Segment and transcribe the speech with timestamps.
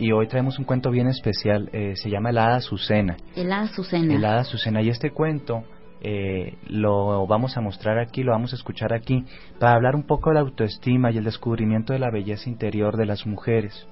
[0.00, 3.18] Y hoy traemos un cuento bien especial, eh, se llama El Hada Azucena.
[3.36, 4.14] El Hada Azucena.
[4.14, 4.80] El Hada Azucena.
[4.80, 5.64] Y este cuento
[6.00, 9.26] eh, lo vamos a mostrar aquí, lo vamos a escuchar aquí,
[9.58, 13.04] para hablar un poco de la autoestima y el descubrimiento de la belleza interior de
[13.04, 13.86] las mujeres.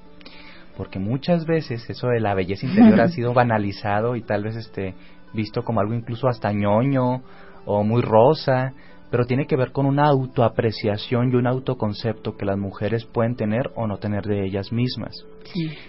[0.78, 4.94] Porque muchas veces eso de la belleza interior ha sido banalizado y tal vez este
[5.34, 7.20] visto como algo incluso hasta ñoño
[7.66, 8.72] o muy rosa,
[9.10, 13.70] pero tiene que ver con una autoapreciación y un autoconcepto que las mujeres pueden tener
[13.74, 15.24] o no tener de ellas mismas.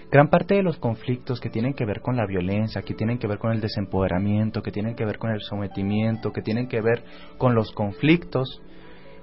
[0.10, 3.28] Gran parte de los conflictos que tienen que ver con la violencia, que tienen que
[3.28, 7.04] ver con el desempoderamiento, que tienen que ver con el sometimiento, que tienen que ver
[7.38, 8.62] con los conflictos,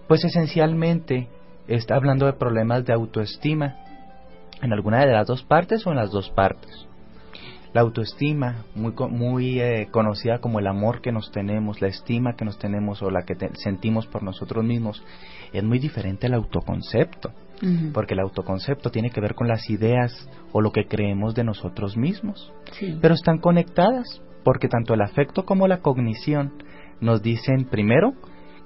[0.09, 1.29] pues esencialmente
[1.69, 3.77] está hablando de problemas de autoestima
[4.63, 6.87] en alguna de las dos partes o en las dos partes.
[7.77, 12.47] La autoestima, muy, muy eh, conocida como el amor que nos tenemos, la estima que
[12.47, 15.05] nos tenemos o la que sentimos por nosotros mismos,
[15.53, 17.33] es muy diferente al autoconcepto,
[17.93, 20.11] porque el autoconcepto tiene que ver con las ideas
[20.53, 22.51] o lo que creemos de nosotros mismos,
[23.03, 26.55] pero están conectadas, porque tanto el afecto como la cognición
[27.03, 28.15] nos dicen primero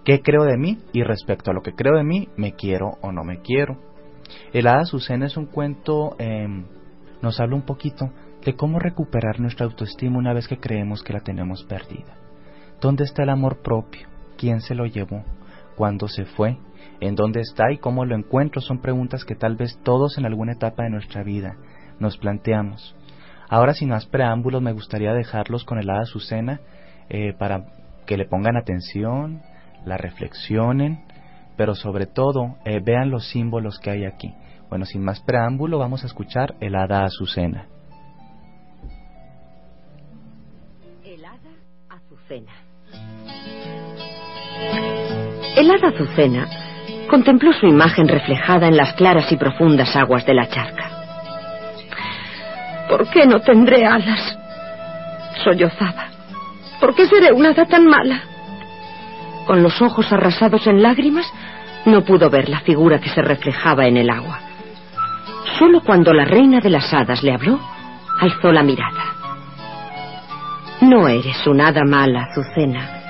[0.04, 3.10] qué creo de mí y respecto a lo que creo de mí, me quiero o
[3.10, 3.76] no me quiero.
[4.52, 6.46] El Hada Azucena es un cuento, eh,
[7.22, 8.12] nos habla un poquito
[8.44, 12.16] de cómo recuperar nuestra autoestima una vez que creemos que la tenemos perdida.
[12.80, 14.08] ¿Dónde está el amor propio?
[14.38, 15.22] ¿Quién se lo llevó?
[15.76, 16.58] ¿Cuándo se fue?
[17.00, 18.60] ¿En dónde está y cómo lo encuentro?
[18.60, 21.56] Son preguntas que tal vez todos en alguna etapa de nuestra vida
[21.98, 22.96] nos planteamos.
[23.48, 26.60] Ahora, sin más preámbulos, me gustaría dejarlos con el hada Azucena
[27.08, 27.64] eh, para
[28.06, 29.42] que le pongan atención,
[29.84, 31.04] la reflexionen,
[31.56, 34.34] pero sobre todo eh, vean los símbolos que hay aquí.
[34.68, 37.04] Bueno, sin más preámbulo, vamos a escuchar el hada
[45.56, 46.46] El hada Azucena
[47.08, 50.90] contempló su imagen reflejada en las claras y profundas aguas de la charca.
[52.88, 54.38] ¿Por qué no tendré alas?
[55.42, 56.06] Sollozaba.
[56.78, 58.22] ¿Por qué seré una hada tan mala?
[59.46, 61.26] Con los ojos arrasados en lágrimas,
[61.84, 64.38] no pudo ver la figura que se reflejaba en el agua.
[65.58, 67.58] Solo cuando la reina de las hadas le habló,
[68.20, 69.19] alzó la mirada.
[70.80, 73.00] No eres una hada mala, Azucena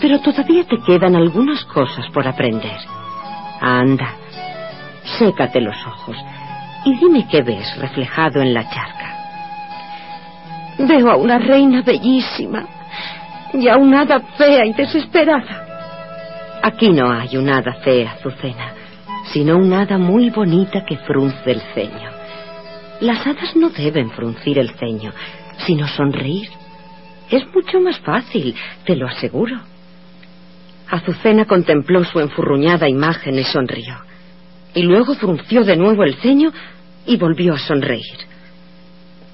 [0.00, 2.78] pero todavía te quedan algunas cosas por aprender.
[3.60, 4.14] Anda,
[5.18, 6.16] sécate los ojos
[6.84, 9.16] y dime qué ves reflejado en la charca.
[10.78, 12.64] Veo a una reina bellísima
[13.52, 15.66] y a una hada fea y desesperada.
[16.62, 18.72] Aquí no hay una hada fea, Azucena,
[19.32, 22.10] sino una hada muy bonita que frunce el ceño.
[23.00, 25.12] Las hadas no deben fruncir el ceño,
[25.66, 26.59] sino sonreír.
[27.30, 28.54] Es mucho más fácil,
[28.84, 29.56] te lo aseguro.
[30.88, 33.96] Azucena contempló su enfurruñada imagen y sonrió.
[34.74, 36.52] Y luego frunció de nuevo el ceño
[37.06, 38.18] y volvió a sonreír.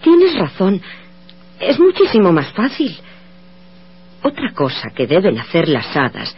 [0.03, 0.83] Tienes razón.
[1.59, 2.95] Es muchísimo más fácil.
[4.23, 6.37] Otra cosa que deben hacer las hadas,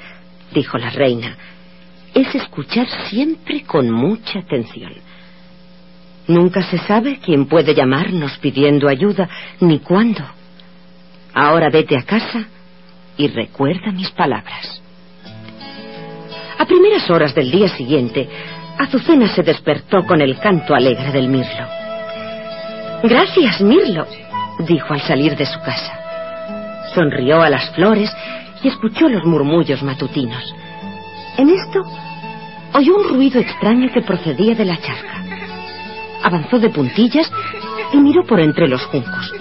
[0.52, 1.36] dijo la reina,
[2.14, 4.92] es escuchar siempre con mucha atención.
[6.28, 9.28] Nunca se sabe quién puede llamarnos pidiendo ayuda
[9.60, 10.37] ni cuándo.
[11.34, 12.46] Ahora vete a casa
[13.16, 14.82] y recuerda mis palabras.
[16.58, 18.28] A primeras horas del día siguiente,
[18.78, 21.66] Azucena se despertó con el canto alegre del mirlo.
[23.02, 24.06] Gracias, Mirlo,
[24.66, 25.98] dijo al salir de su casa.
[26.94, 28.10] Sonrió a las flores
[28.62, 30.54] y escuchó los murmullos matutinos.
[31.36, 31.84] En esto
[32.74, 35.22] oyó un ruido extraño que procedía de la charca.
[36.24, 37.30] Avanzó de puntillas
[37.92, 39.32] y miró por entre los juncos.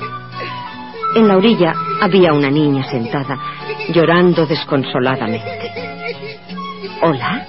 [1.17, 3.39] En la orilla había una niña sentada,
[3.89, 5.71] llorando desconsoladamente.
[7.01, 7.47] Hola.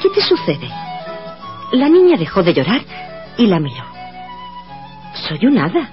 [0.00, 0.68] ¿Qué te sucede?
[1.72, 2.82] La niña dejó de llorar
[3.38, 3.82] y la miró.
[5.14, 5.90] Soy un hada.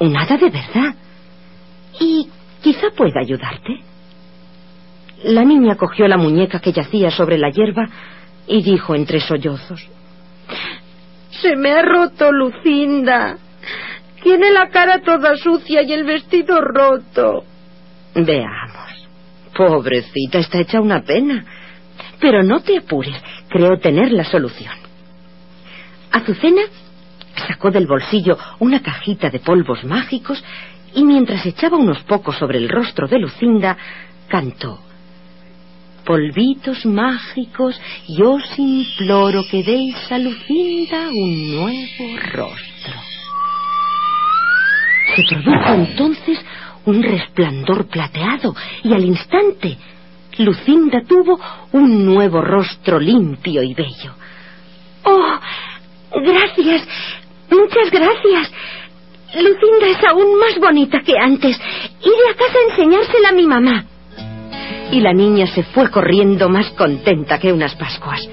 [0.00, 0.96] Un hada de verdad.
[2.00, 2.28] Y
[2.60, 3.80] quizá pueda ayudarte.
[5.22, 7.88] La niña cogió la muñeca que yacía sobre la hierba
[8.48, 9.88] y dijo entre sollozos.
[11.30, 13.38] Se me ha roto Lucinda.
[14.24, 17.44] Tiene la cara toda sucia y el vestido roto.
[18.14, 19.06] Veamos.
[19.54, 21.44] Pobrecita, está hecha una pena.
[22.18, 23.14] Pero no te apures,
[23.50, 24.72] creo tener la solución.
[26.10, 26.62] Azucena
[27.46, 30.42] sacó del bolsillo una cajita de polvos mágicos
[30.94, 33.76] y mientras echaba unos pocos sobre el rostro de Lucinda,
[34.26, 34.80] cantó.
[36.06, 37.78] Polvitos mágicos,
[38.08, 43.14] yo os imploro que deis a Lucinda un nuevo rostro.
[45.14, 46.38] Se produjo entonces
[46.86, 49.76] un resplandor plateado y al instante
[50.38, 51.38] Lucinda tuvo
[51.72, 54.14] un nuevo rostro limpio y bello.
[55.04, 55.38] ¡Oh!
[56.14, 56.86] Gracias.
[57.50, 58.52] Muchas gracias.
[59.34, 61.60] Lucinda es aún más bonita que antes.
[62.00, 63.84] Iré a casa a enseñársela a mi mamá.
[64.90, 68.28] Y la niña se fue corriendo más contenta que unas Pascuas.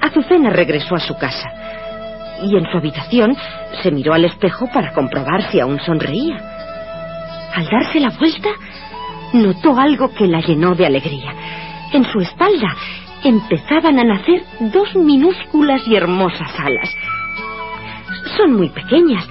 [0.00, 1.65] Azucena regresó a su casa
[2.42, 3.36] y en su habitación
[3.82, 6.36] se miró al espejo para comprobar si aún sonreía.
[7.54, 8.50] Al darse la vuelta,
[9.32, 11.32] notó algo que la llenó de alegría.
[11.92, 12.74] En su espalda
[13.24, 14.42] empezaban a nacer
[14.72, 16.90] dos minúsculas y hermosas alas.
[18.36, 19.26] Son muy pequeñas,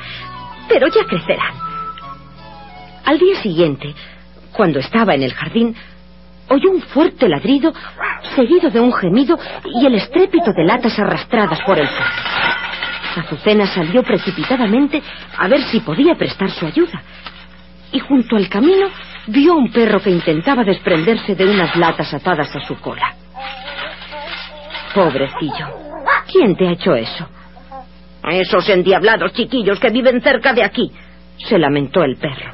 [0.67, 1.53] pero ya crecerán.
[3.05, 3.93] Al día siguiente,
[4.51, 5.75] cuando estaba en el jardín,
[6.49, 7.73] oyó un fuerte ladrido
[8.35, 12.64] seguido de un gemido y el estrépito de latas arrastradas por el fuego.
[13.17, 15.01] Azucena salió precipitadamente
[15.37, 17.01] a ver si podía prestar su ayuda.
[17.91, 18.89] Y junto al camino
[19.27, 23.13] vio un perro que intentaba desprenderse de unas latas atadas a su cola.
[24.93, 25.67] Pobrecillo,
[26.31, 27.27] ¿quién te ha hecho eso?
[28.29, 30.91] Esos endiablados chiquillos que viven cerca de aquí,
[31.37, 32.53] se lamentó el perro.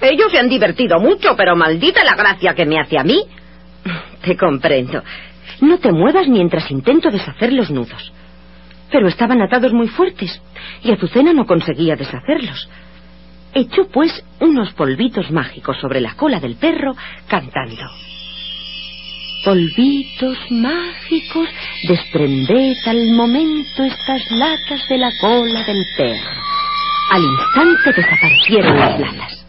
[0.00, 3.22] Ellos se han divertido mucho, pero maldita la gracia que me hace a mí.
[4.22, 5.02] Te comprendo.
[5.60, 8.12] No te muevas mientras intento deshacer los nudos.
[8.90, 10.40] Pero estaban atados muy fuertes
[10.82, 12.68] y Azucena no conseguía deshacerlos.
[13.52, 16.94] Echó pues unos polvitos mágicos sobre la cola del perro,
[17.28, 17.82] cantando.
[19.44, 21.48] Polvitos mágicos,
[21.88, 26.30] desprended al momento estas latas de la cola del perro.
[27.10, 29.46] Al instante desaparecieron las latas.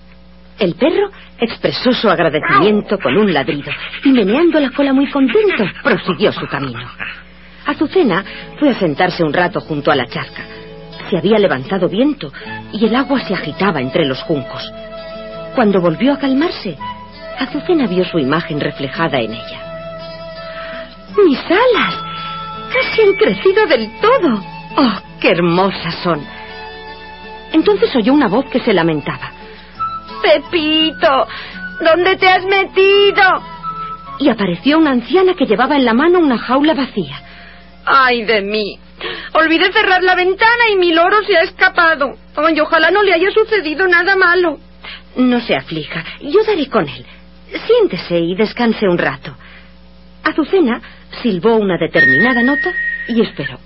[0.57, 3.71] El perro expresó su agradecimiento con un ladrido
[4.03, 6.79] y meneando la cola muy contento, prosiguió su camino.
[7.65, 8.23] Azucena
[8.59, 10.43] fue a sentarse un rato junto a la charca.
[11.09, 12.31] Se había levantado viento
[12.71, 14.71] y el agua se agitaba entre los juncos.
[15.55, 16.77] Cuando volvió a calmarse,
[17.39, 19.61] Azucena vio su imagen reflejada en ella.
[21.25, 21.95] ¡Mis alas!
[22.73, 24.41] Casi han crecido del todo.
[24.77, 26.21] ¡Oh, qué hermosas son!
[27.51, 29.31] Entonces oyó una voz que se lamentaba.
[30.21, 31.27] Pepito,
[31.83, 33.23] ¿dónde te has metido?
[34.19, 37.21] Y apareció una anciana que llevaba en la mano una jaula vacía.
[37.93, 38.79] ¡Ay de mí!
[39.33, 42.15] Olvidé cerrar la ventana y mi loro se ha escapado.
[42.37, 44.59] Ay, ojalá no le haya sucedido nada malo.
[45.17, 46.03] No se aflija.
[46.21, 47.05] Yo daré con él.
[47.67, 49.35] Siéntese y descanse un rato.
[50.23, 50.81] Azucena
[51.21, 52.71] silbó una determinada nota
[53.09, 53.59] y esperó.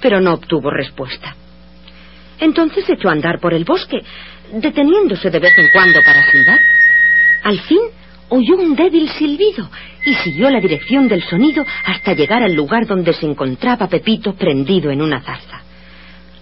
[0.00, 1.36] Pero no obtuvo respuesta.
[2.40, 3.98] Entonces echó a andar por el bosque,
[4.52, 6.60] deteniéndose de vez en cuando para silbar.
[7.44, 7.80] Al fin
[8.30, 9.68] oyó un débil silbido
[10.04, 14.90] y siguió la dirección del sonido hasta llegar al lugar donde se encontraba Pepito prendido
[14.90, 15.62] en una zarza.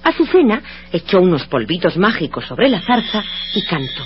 [0.03, 0.63] Azucena
[0.93, 3.25] echó unos polvitos mágicos sobre la zarza
[3.55, 4.05] y cantó.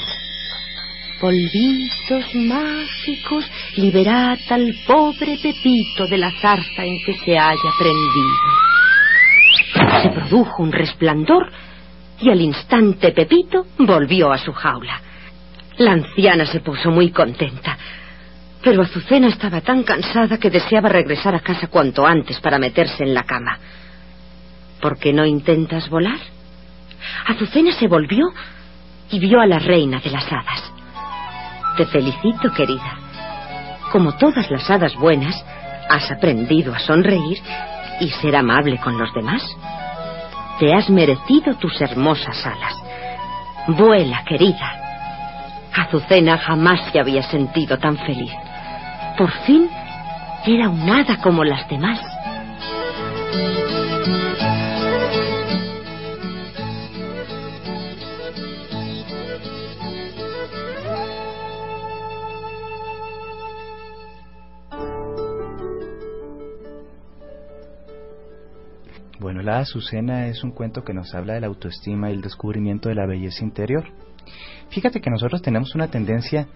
[1.21, 3.45] Polvitos mágicos,
[3.77, 8.71] liberad al pobre Pepito de la zarza en que se haya prendido.
[10.03, 11.53] Se produjo un resplandor
[12.23, 15.03] y al instante Pepito volvió a su jaula.
[15.81, 17.79] La anciana se puso muy contenta.
[18.63, 23.15] Pero Azucena estaba tan cansada que deseaba regresar a casa cuanto antes para meterse en
[23.15, 23.59] la cama.
[24.79, 26.19] ¿Por qué no intentas volar?
[27.27, 28.27] Azucena se volvió
[29.11, 30.71] y vio a la reina de las hadas.
[31.79, 32.99] Te felicito, querida.
[33.91, 35.35] Como todas las hadas buenas,
[35.89, 37.39] has aprendido a sonreír
[38.01, 39.43] y ser amable con los demás.
[40.59, 42.75] Te has merecido tus hermosas alas.
[43.69, 44.80] Vuela, querida.
[45.75, 48.33] Azucena jamás se había sentido tan feliz.
[49.17, 49.69] Por fin
[50.47, 52.01] era un hada como las demás.
[69.21, 72.89] Bueno, la Azucena es un cuento que nos habla de la autoestima y el descubrimiento
[72.89, 73.85] de la belleza interior.
[74.71, 76.47] Fíjate que nosotros tenemos una tendencia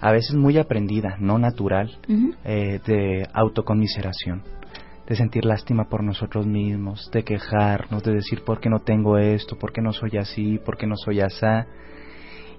[0.00, 1.98] a veces muy aprendida, no natural,
[2.44, 4.42] eh, de autoconmiseración.
[5.06, 9.58] de sentir lástima por nosotros mismos, de quejarnos, de decir por qué no tengo esto,
[9.58, 11.66] por qué no soy así, por qué no soy asá.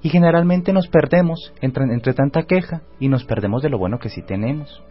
[0.04, 4.10] Y generalmente nos perdemos entre, entre tanta queja y nos perdemos de lo bueno que
[4.10, 4.84] sí tenemos.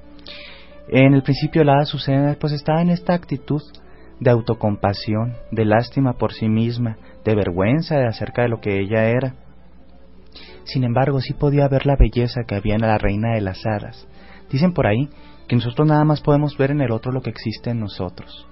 [0.89, 3.63] En el principio la Azucena pues estaba en esta actitud
[4.21, 9.05] de autocompasión, de lástima por sí misma, de vergüenza de acerca de lo que ella
[9.05, 9.35] era.
[10.65, 14.09] Sin embargo, sí podía ver la belleza que había en la reina de las hadas.
[14.51, 15.09] Dicen por ahí
[15.49, 18.47] que nosotros nada más podemos ver en el otro lo que existe en nosotros.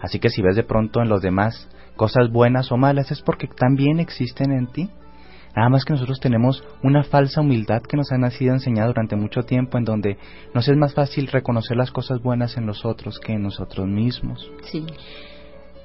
[0.00, 3.46] Así que si ves de pronto en los demás cosas buenas o malas es porque
[3.46, 4.90] también existen en ti.
[5.54, 9.42] Nada más que nosotros tenemos una falsa humildad que nos ha sido enseñada durante mucho
[9.42, 10.16] tiempo en donde
[10.54, 14.48] nos es más fácil reconocer las cosas buenas en los otros que en nosotros mismos.
[14.70, 14.86] Sí.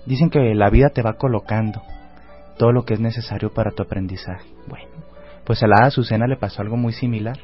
[0.06, 1.82] Dicen que la vida te va colocando
[2.60, 4.48] todo lo que es necesario para tu aprendizaje.
[4.68, 4.86] Bueno,
[5.46, 7.38] pues a la Azucena le pasó algo muy similar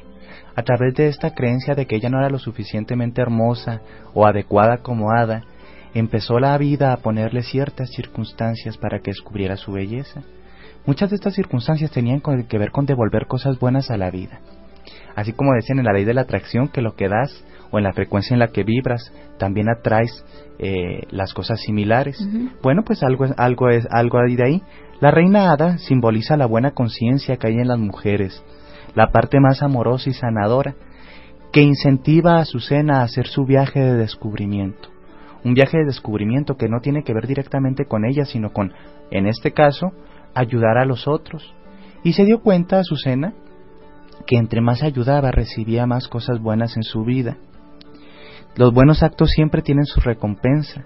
[0.54, 3.80] a través de esta creencia de que ella no era lo suficientemente hermosa
[4.14, 5.44] o adecuada como hada,
[5.94, 10.22] empezó la vida a ponerle ciertas circunstancias para que descubriera su belleza.
[10.84, 14.40] Muchas de estas circunstancias tenían que ver con devolver cosas buenas a la vida.
[15.14, 17.84] Así como decían en la ley de la atracción que lo que das o en
[17.84, 20.24] la frecuencia en la que vibras también atraes
[20.58, 22.18] eh, las cosas similares.
[22.62, 24.62] Bueno, pues algo, algo es algo de ahí.
[25.00, 28.44] La reina hada simboliza la buena conciencia que hay en las mujeres,
[28.94, 30.76] la parte más amorosa y sanadora,
[31.50, 34.90] que incentiva a Azucena a hacer su viaje de descubrimiento.
[35.44, 38.72] Un viaje de descubrimiento que no tiene que ver directamente con ella, sino con,
[39.10, 39.92] en este caso,
[40.34, 41.52] ayudar a los otros.
[42.04, 43.34] Y se dio cuenta Azucena
[44.26, 47.36] que entre más ayudaba recibía más cosas buenas en su vida.
[48.56, 50.84] Los buenos actos siempre tienen su recompensa,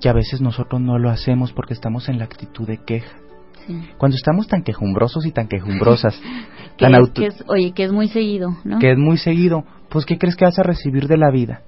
[0.00, 3.16] y a veces nosotros no lo hacemos porque estamos en la actitud de queja.
[3.96, 6.20] Cuando estamos tan quejumbrosos y tan quejumbrosas,
[6.78, 8.78] tan que es, oye, que es muy seguido, ¿no?
[8.78, 11.62] Que es muy seguido, pues ¿qué crees que vas a recibir de la vida?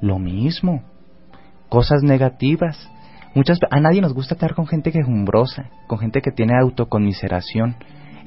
[0.00, 0.84] Lo mismo,
[1.68, 2.88] cosas negativas.
[3.34, 7.76] Muchas, a nadie nos gusta estar con gente quejumbrosa, con gente que tiene autoconmiseración.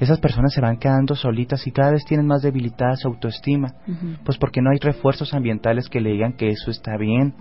[0.00, 3.74] Esas personas se van quedando solitas y cada vez tienen más debilitada su autoestima,
[4.24, 7.34] pues porque no hay refuerzos ambientales que le digan que eso está bien.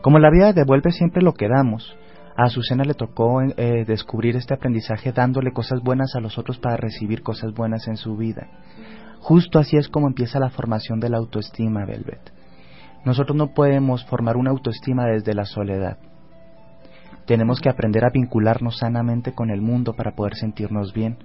[0.00, 1.94] Como la vida devuelve siempre lo que damos,
[2.36, 6.78] a Azucena le tocó eh, descubrir este aprendizaje dándole cosas buenas a los otros para
[6.78, 8.48] recibir cosas buenas en su vida.
[9.20, 12.32] Justo así es como empieza la formación de la autoestima, Velvet.
[13.04, 15.98] Nosotros no podemos formar una autoestima desde la soledad.
[17.30, 21.16] Tenemos que aprender a vincularnos sanamente con el mundo para poder sentirnos bien.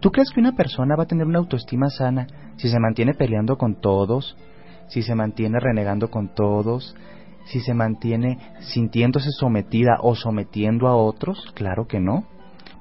[0.00, 2.26] ¿Tú crees que una persona va a tener una autoestima sana
[2.56, 4.36] si se mantiene peleando con todos,
[4.88, 6.96] si se mantiene renegando con todos,
[7.44, 11.52] si se mantiene sintiéndose sometida o sometiendo a otros?
[11.54, 12.24] Claro que no,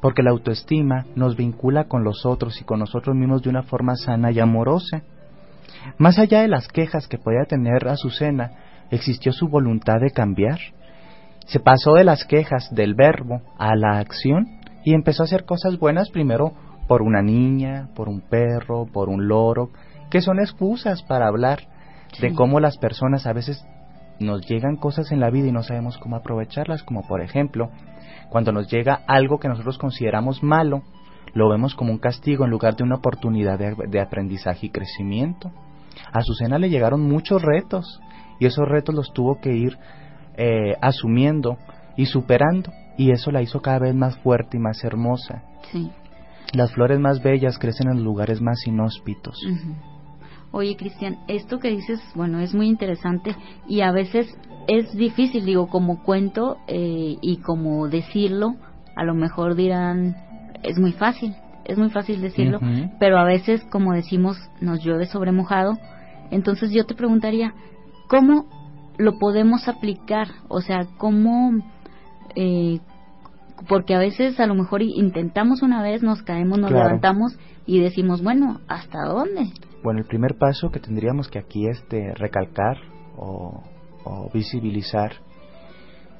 [0.01, 3.95] porque la autoestima nos vincula con los otros y con nosotros mismos de una forma
[3.95, 5.03] sana y amorosa.
[5.99, 8.53] Más allá de las quejas que podía tener Azucena,
[8.89, 10.57] existió su voluntad de cambiar.
[11.51, 14.47] Se pasó de las quejas del verbo a la acción
[14.85, 16.53] y empezó a hacer cosas buenas primero
[16.87, 19.69] por una niña, por un perro, por un loro,
[20.09, 21.59] que son excusas para hablar
[22.21, 23.65] de cómo las personas a veces
[24.17, 27.69] nos llegan cosas en la vida y no sabemos cómo aprovecharlas, como por ejemplo,
[28.29, 30.83] cuando nos llega algo que nosotros consideramos malo,
[31.33, 35.51] lo vemos como un castigo en lugar de una oportunidad de, aprendizaje y crecimiento.
[36.13, 37.99] A Azucena le llegaron muchos retos
[38.39, 39.77] y esos retos los tuvo que ir
[40.43, 41.59] eh, asumiendo
[41.95, 45.43] y superando y eso la hizo cada vez más fuerte y más hermosa.
[46.53, 49.37] Las flores más bellas crecen en los lugares más inhóspitos.
[50.51, 53.35] Oye, Cristian, esto que dices, bueno, es muy interesante
[53.67, 54.35] y a veces
[54.67, 58.55] es difícil, digo, como cuento eh, y como decirlo,
[58.95, 60.15] a lo mejor dirán,
[60.63, 62.59] es muy fácil, es muy fácil decirlo,
[62.99, 65.77] pero a veces, como decimos, nos llueve sobre mojado.
[66.31, 67.53] Entonces yo te preguntaría,
[68.07, 68.47] ¿cómo
[69.01, 70.27] lo podemos aplicar?
[70.47, 71.51] O sea, ¿cómo...
[72.35, 72.79] Eh,
[73.67, 78.23] porque a veces a lo mejor intentamos una vez, nos caemos, nos levantamos y decimos,
[78.23, 79.51] bueno, ¿hasta dónde?
[79.83, 82.77] Bueno, el primer paso que tendríamos que aquí este, recalcar
[83.17, 83.63] o,
[84.33, 85.11] visibilizar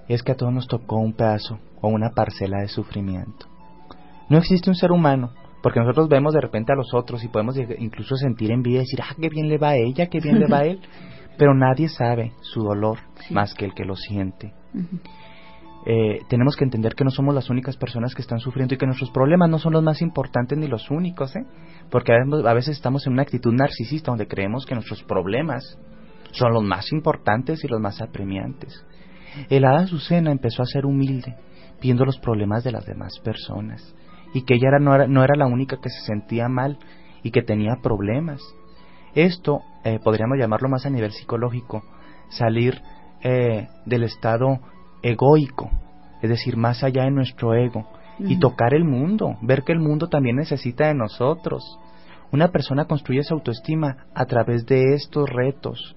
[0.08, 3.48] es que a todos nos tocó un pedazo o una parcela de sufrimiento.
[4.30, 7.56] No existe un ser humano, porque nosotros vemos de repente a los otros y podemos
[7.80, 10.48] incluso sentir envidia y decir, ah, qué bien le va a ella, qué bien le
[10.48, 10.80] va a él,
[11.38, 13.00] pero nadie sabe su dolor
[13.30, 14.54] más que el que lo siente.
[15.86, 18.86] Eh, tenemos que entender que no somos las únicas personas que están sufriendo y que
[18.86, 21.44] nuestros problemas no son los más importantes ni los únicos, ¿eh?
[21.90, 25.80] porque a veces estamos en una actitud narcisista donde creemos que nuestros problemas
[26.32, 28.86] son los más importantes y los más apremiantes.
[29.50, 31.36] El hada Azucena empezó a ser humilde,
[31.82, 33.96] viendo los problemas de las demás personas,
[34.34, 36.78] y que ella no, era, no era la única que se sentía mal
[37.24, 38.42] y que tenía problemas.
[39.14, 41.84] Esto, eh, podríamos llamarlo más a nivel psicológico,
[42.30, 42.82] salir
[43.24, 44.60] eh, del estado
[45.04, 45.70] egoico,
[46.22, 47.88] es decir, más allá de nuestro ego,
[48.20, 51.80] y tocar el mundo, ver que el mundo también necesita de nosotros.
[52.32, 55.96] Una persona construye su autoestima a través de estos retos.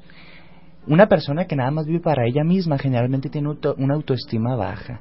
[0.87, 5.01] Una persona que nada más vive para ella misma generalmente tiene una autoestima baja.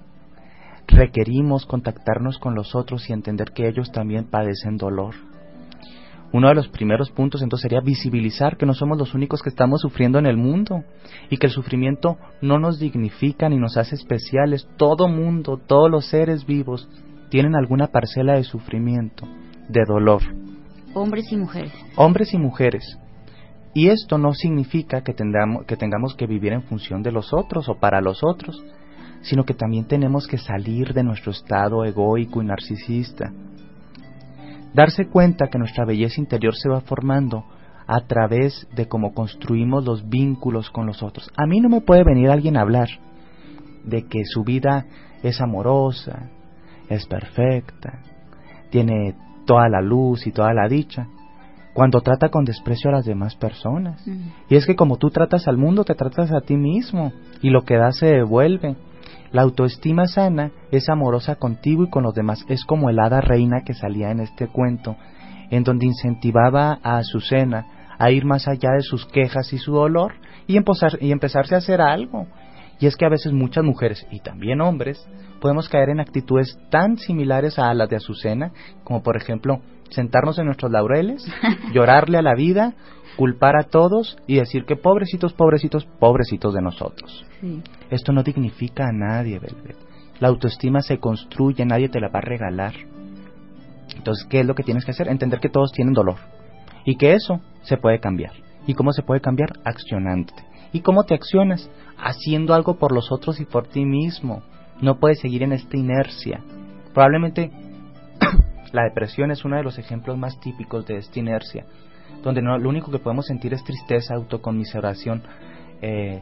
[0.88, 5.16] Requerimos contactarnos con los otros y entender que ellos también padecen dolor.
[6.34, 9.82] Uno de los primeros puntos entonces sería visibilizar que no somos los únicos que estamos
[9.82, 10.84] sufriendo en el mundo
[11.30, 14.68] y que el sufrimiento no nos dignifica ni nos hace especiales.
[14.78, 16.90] Todo mundo, todos los seres vivos
[17.30, 19.28] tienen alguna parcela de sufrimiento,
[19.70, 20.22] de dolor.
[20.96, 21.74] Hombres y mujeres.
[21.96, 22.98] Hombres y mujeres.
[23.76, 27.70] Y esto no significa que, tengamos, que tengamos que vivir en función de los otros
[27.70, 28.64] o para los otros,
[29.24, 33.32] sino que también tenemos que salir de nuestro estado egoico y narcisista.
[34.74, 37.46] Darse cuenta que nuestra belleza interior se va formando
[37.88, 41.30] a través de cómo construimos los vínculos con los otros.
[41.36, 42.90] A mí no me puede venir alguien a hablar
[43.84, 44.86] de que su vida
[45.22, 46.30] es amorosa,
[46.90, 48.00] es perfecta,
[48.70, 49.16] tiene
[49.46, 51.08] toda la luz y toda la dicha,
[51.74, 54.06] cuando trata con desprecio a las demás personas.
[54.50, 57.12] Y es que como tú tratas al mundo, te tratas a ti mismo
[57.42, 58.76] y lo que das se devuelve.
[59.34, 62.46] La autoestima sana es amorosa contigo y con los demás.
[62.50, 64.96] Es como el hada reina que salía en este cuento,
[65.50, 67.66] en donde incentivaba a Azucena
[67.98, 70.14] a ir más allá de sus quejas y su dolor
[70.46, 70.60] y,
[71.02, 72.28] y empezarse a hacer algo.
[72.80, 75.04] Y es que a veces muchas mujeres y también hombres
[75.42, 78.52] podemos caer en actitudes tan similares a las de Azucena,
[78.84, 81.26] como por ejemplo sentarnos en nuestros laureles,
[81.74, 82.74] llorarle a la vida,
[83.16, 87.26] culpar a todos y decir que pobrecitos, pobrecitos, pobrecitos de nosotros.
[87.90, 89.78] Esto no dignifica a nadie, Velvet.
[90.20, 92.74] La autoestima se construye, nadie te la va a regalar.
[93.96, 95.08] Entonces, ¿qué es lo que tienes que hacer?
[95.08, 96.18] Entender que todos tienen dolor
[96.86, 98.32] y que eso se puede cambiar.
[98.66, 99.54] ¿Y cómo se puede cambiar?
[99.66, 100.44] Accionándote.
[100.72, 101.70] ¿Y cómo te accionas?
[101.98, 104.42] Haciendo algo por los otros y por ti mismo.
[104.82, 106.42] No puedes seguir en esta inercia.
[106.94, 107.52] Probablemente
[108.74, 111.66] la depresión es uno de los ejemplos más típicos de esta inercia,
[112.24, 115.22] donde no, lo único que podemos sentir es tristeza, autoconmiseración,
[115.82, 116.22] eh,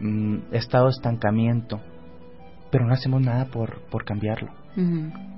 [0.00, 1.80] mm, estado de estancamiento,
[2.70, 4.50] pero no hacemos nada por, por cambiarlo.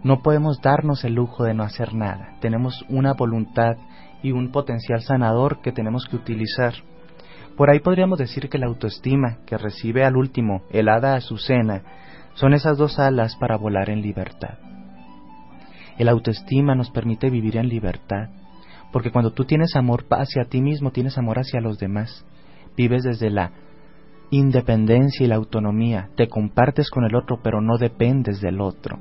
[0.05, 2.35] No podemos darnos el lujo de no hacer nada.
[2.41, 3.77] Tenemos una voluntad
[4.23, 6.75] y un potencial sanador que tenemos que utilizar.
[7.57, 11.83] Por ahí podríamos decir que la autoestima que recibe al último el hada Azucena
[12.35, 14.70] son esas dos alas para volar en libertad.
[16.01, 18.31] El autoestima nos permite vivir en libertad,
[18.91, 22.25] porque cuando tú tienes amor hacia ti mismo, tienes amor hacia los demás.
[22.75, 23.53] Vives desde la
[24.31, 28.99] independencia y la autonomía, te compartes con el otro, pero no dependes del otro.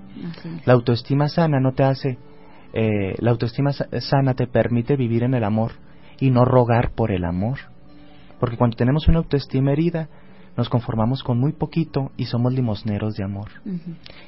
[0.65, 2.17] La autoestima sana no te hace,
[2.73, 5.71] eh, la autoestima sana te permite vivir en el amor
[6.19, 7.59] y no rogar por el amor.
[8.41, 10.09] Porque cuando tenemos una autoestima herida,
[10.57, 13.51] nos conformamos con muy poquito y somos limosneros de amor.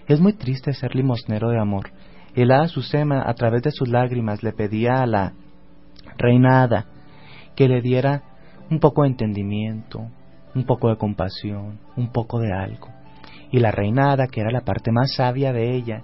[0.08, 1.92] Es muy triste ser limosnero de amor.
[2.34, 5.34] El hada Susema, a través de sus lágrimas, le pedía a la
[6.18, 6.86] reina Hada
[7.56, 8.24] que le diera
[8.70, 10.08] un poco de entendimiento,
[10.56, 12.88] un poco de compasión, un poco de algo.
[13.52, 16.04] Y la reina Hada, que era la parte más sabia de ella,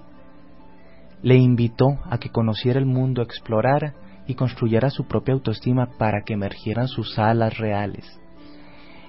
[1.21, 3.93] le invitó a que conociera el mundo, explorara
[4.27, 8.19] y construyera su propia autoestima para que emergieran sus alas reales.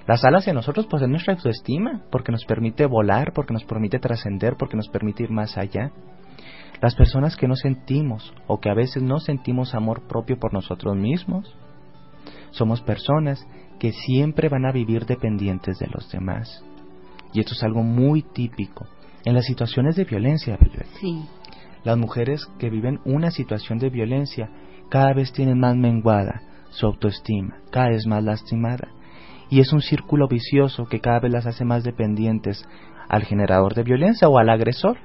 [0.07, 3.99] Las alas en nosotros pues es nuestra autoestima, porque nos permite volar, porque nos permite
[3.99, 5.91] trascender, porque nos permite ir más allá.
[6.81, 10.95] Las personas que no sentimos o que a veces no sentimos amor propio por nosotros
[10.95, 11.55] mismos,
[12.51, 13.45] somos personas
[13.79, 16.63] que siempre van a vivir dependientes de los demás.
[17.33, 18.87] Y esto es algo muy típico
[19.25, 20.57] en las situaciones de violencia.
[20.99, 21.25] Sí.
[21.83, 24.49] Las mujeres que viven una situación de violencia
[24.89, 28.89] cada vez tienen más menguada su autoestima, cada vez más lastimada
[29.49, 32.65] y es un círculo vicioso que cada vez las hace más dependientes
[33.07, 34.97] al generador de violencia o al agresor.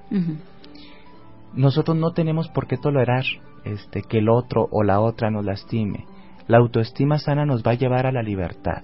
[1.55, 3.25] Nosotros no tenemos por qué tolerar
[3.65, 6.05] este, que el otro o la otra nos lastime.
[6.47, 8.83] La autoestima sana nos va a llevar a la libertad.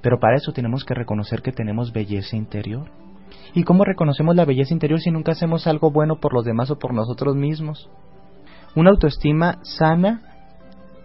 [0.00, 2.90] Pero para eso tenemos que reconocer que tenemos belleza interior.
[3.54, 6.78] ¿Y cómo reconocemos la belleza interior si nunca hacemos algo bueno por los demás o
[6.78, 7.88] por nosotros mismos?
[8.74, 10.22] Una autoestima sana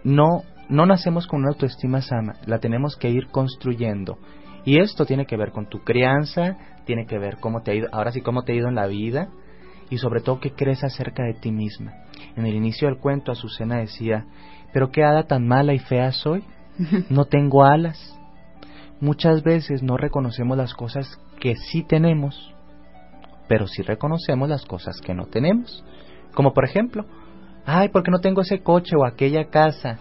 [0.04, 4.18] no no nacemos con una autoestima sana, la tenemos que ir construyendo.
[4.64, 7.88] Y esto tiene que ver con tu crianza, tiene que ver cómo te ha ido,
[7.92, 9.28] ahora sí cómo te ha ido en la vida
[9.90, 11.92] y sobre todo qué crees acerca de ti misma.
[12.36, 14.26] En el inicio del cuento Azucena decía,
[14.72, 16.44] pero qué hada tan mala y fea soy,
[17.10, 18.18] no tengo alas.
[19.00, 22.54] Muchas veces no reconocemos las cosas que sí tenemos,
[23.48, 25.84] pero sí reconocemos las cosas que no tenemos.
[26.34, 27.04] Como por ejemplo,
[27.66, 29.98] ay, ¿por qué no tengo ese coche o aquella casa?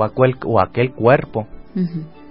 [0.00, 1.46] O aquel, o aquel cuerpo.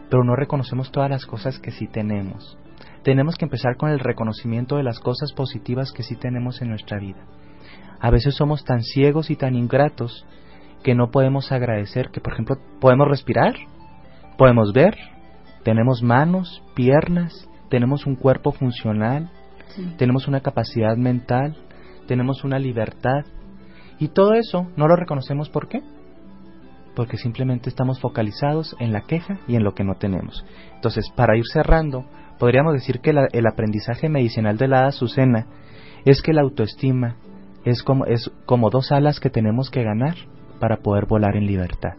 [0.09, 2.57] pero no reconocemos todas las cosas que sí tenemos.
[3.03, 6.99] Tenemos que empezar con el reconocimiento de las cosas positivas que sí tenemos en nuestra
[6.99, 7.23] vida.
[7.99, 10.25] A veces somos tan ciegos y tan ingratos
[10.83, 13.53] que no podemos agradecer que, por ejemplo, podemos respirar,
[14.37, 14.95] podemos ver,
[15.63, 19.29] tenemos manos, piernas, tenemos un cuerpo funcional,
[19.97, 21.55] tenemos una capacidad mental,
[22.07, 23.25] tenemos una libertad.
[23.99, 25.81] Y todo eso no lo reconocemos ¿por qué?
[26.99, 30.45] Porque simplemente estamos focalizados en la queja y en lo que no tenemos.
[30.75, 32.03] Entonces, para ir cerrando,
[32.37, 35.47] podríamos decir que el aprendizaje medicinal de la Azucena
[36.03, 37.15] es que la autoestima
[37.63, 40.15] es como, es como dos alas que tenemos que ganar
[40.59, 41.93] para poder volar en libertad.